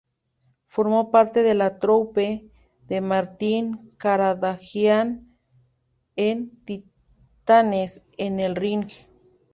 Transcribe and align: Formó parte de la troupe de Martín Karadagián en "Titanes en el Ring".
Formó 0.65 1.11
parte 1.11 1.43
de 1.43 1.53
la 1.53 1.77
troupe 1.77 2.49
de 2.87 3.01
Martín 3.01 3.93
Karadagián 3.99 5.37
en 6.15 6.49
"Titanes 6.65 8.07
en 8.17 8.39
el 8.39 8.55
Ring". 8.55 8.87